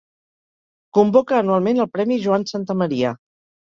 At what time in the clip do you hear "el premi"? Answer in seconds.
1.87-2.21